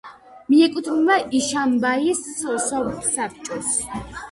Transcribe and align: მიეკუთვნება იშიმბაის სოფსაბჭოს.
მიეკუთვნება 0.53 1.17
იშიმბაის 1.41 2.23
სოფსაბჭოს. 2.41 3.73